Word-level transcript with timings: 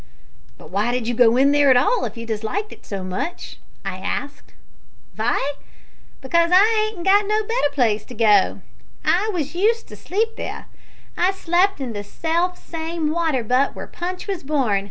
"But 0.57 0.71
why 0.71 0.91
did 0.91 1.07
you 1.07 1.13
go 1.13 1.31
there 1.51 1.69
at 1.69 1.77
all 1.77 2.05
if 2.05 2.17
you 2.17 2.25
disliked 2.25 2.73
it 2.73 2.87
so 2.87 3.03
much?" 3.03 3.59
I 3.85 3.97
asked. 3.97 4.55
"Vy? 5.13 5.37
because 6.21 6.49
I 6.51 6.89
'adn't 6.89 7.03
got 7.05 7.27
no 7.27 7.43
better 7.43 7.69
place 7.73 8.03
to 8.05 8.15
go 8.15 8.25
to. 8.25 8.61
I 9.05 9.29
was 9.31 9.53
used 9.53 9.87
to 9.89 9.95
sleep 9.95 10.37
there. 10.37 10.65
I 11.15 11.29
slep' 11.31 11.79
in 11.79 11.93
the 11.93 12.03
self 12.03 12.57
same 12.57 13.11
water 13.11 13.43
butt 13.43 13.75
where 13.75 13.85
Punch 13.85 14.25
was 14.25 14.41
born. 14.41 14.79